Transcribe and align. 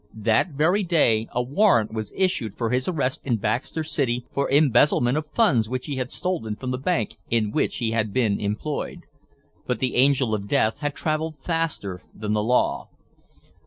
That 0.15 0.53
very 0.53 0.81
day 0.81 1.27
a 1.31 1.43
warrant 1.43 1.93
was 1.93 2.11
issued 2.15 2.55
for 2.57 2.71
his 2.71 2.87
arrest 2.87 3.21
in 3.23 3.37
Baxter 3.37 3.83
City 3.83 4.25
for 4.33 4.49
embezzlement 4.49 5.15
of 5.15 5.27
funds 5.27 5.69
which 5.69 5.85
he 5.85 5.97
had 5.97 6.09
stolen 6.11 6.55
from 6.55 6.71
the 6.71 6.79
bank 6.79 7.17
in 7.29 7.51
which 7.51 7.77
he 7.77 7.91
had 7.91 8.11
been 8.11 8.39
employed. 8.39 9.01
But 9.67 9.77
the 9.79 9.93
angel 9.97 10.33
of 10.33 10.47
death 10.47 10.79
had 10.79 10.95
traveled 10.95 11.37
faster 11.37 12.01
than 12.15 12.33
the 12.33 12.41
law. 12.41 12.87